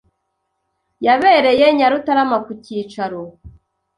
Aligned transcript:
yabereye 1.05 1.65
Nyarutarama 1.77 2.37
ku 2.45 2.51
cyicaro 2.63 3.19